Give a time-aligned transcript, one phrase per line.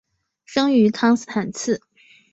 [0.45, 1.79] 生于康斯坦茨。